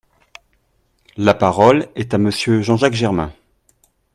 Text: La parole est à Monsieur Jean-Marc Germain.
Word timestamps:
La 1.15 1.35
parole 1.35 1.87
est 1.93 2.15
à 2.15 2.17
Monsieur 2.17 2.63
Jean-Marc 2.63 2.93
Germain. 2.93 3.31